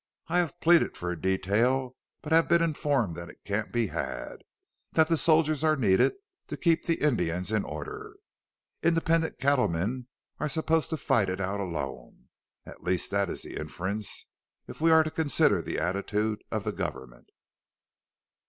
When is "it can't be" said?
3.29-3.85